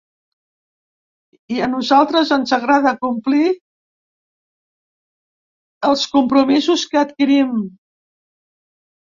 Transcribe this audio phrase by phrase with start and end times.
[1.55, 3.51] I a nosaltres ens agrada complir
[5.91, 7.55] els compromisos que adquirim.